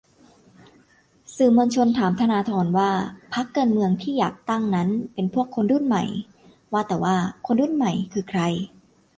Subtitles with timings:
[1.35, 2.91] สื่อมวลชนถามธนาธรว่า
[3.33, 6.03] พรรคการเมืองที่อยากตั้งนั้นเป็นพวกคนรุ่นใหม่
[6.73, 8.41] ว่าแต่ว่า 'คนรุ่นใหม่' คือใคร?